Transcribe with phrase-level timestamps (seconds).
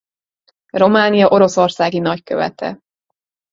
[0.77, 2.79] Románia oroszországi nagykövete.